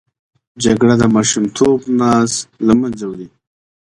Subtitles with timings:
[0.63, 2.31] جګړه د ماشومتوب ناز
[2.67, 3.27] له منځه وړي